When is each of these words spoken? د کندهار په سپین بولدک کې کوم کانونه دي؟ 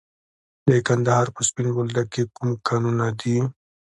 د 0.69 0.69
کندهار 0.87 1.27
په 1.35 1.41
سپین 1.47 1.67
بولدک 1.75 2.07
کې 2.13 2.23
کوم 2.35 2.49
کانونه 2.67 3.05
دي؟ 3.19 3.37